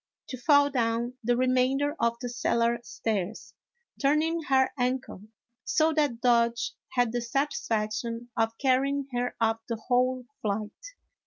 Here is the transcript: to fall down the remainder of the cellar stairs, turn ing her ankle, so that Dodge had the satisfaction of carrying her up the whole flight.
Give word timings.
to 0.25 0.35
fall 0.35 0.67
down 0.71 1.13
the 1.23 1.37
remainder 1.37 1.95
of 1.99 2.17
the 2.21 2.27
cellar 2.27 2.79
stairs, 2.81 3.53
turn 4.01 4.23
ing 4.23 4.41
her 4.41 4.71
ankle, 4.75 5.21
so 5.63 5.93
that 5.93 6.21
Dodge 6.21 6.71
had 6.93 7.11
the 7.11 7.21
satisfaction 7.21 8.29
of 8.35 8.57
carrying 8.57 9.07
her 9.13 9.35
up 9.39 9.61
the 9.69 9.75
whole 9.75 10.25
flight. 10.41 10.71